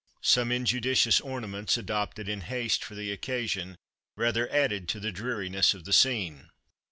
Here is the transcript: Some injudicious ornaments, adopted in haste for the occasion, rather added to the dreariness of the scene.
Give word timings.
Some 0.23 0.51
injudicious 0.51 1.21
ornaments, 1.21 1.77
adopted 1.77 2.27
in 2.27 2.41
haste 2.41 2.83
for 2.83 2.95
the 2.95 3.11
occasion, 3.11 3.75
rather 4.15 4.51
added 4.51 4.89
to 4.89 4.99
the 4.99 5.11
dreariness 5.11 5.75
of 5.75 5.85
the 5.85 5.93
scene. 5.93 6.49